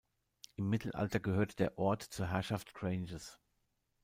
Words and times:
Im 0.55 0.67
Mittelalter 0.67 1.19
gehörte 1.19 1.57
der 1.57 1.77
Ort 1.77 2.01
zur 2.01 2.25
Herrschaft 2.29 2.73
Granges. 2.73 3.37